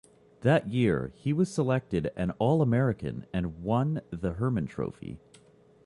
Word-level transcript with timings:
That 0.39 0.67
year, 0.67 1.11
he 1.13 1.31
was 1.31 1.53
selected 1.53 2.07
as 2.07 2.13
an 2.15 2.31
All-American 2.39 3.27
and 3.31 3.61
won 3.61 4.01
the 4.09 4.31
Hermann 4.33 4.65
Trophy. 4.65 5.19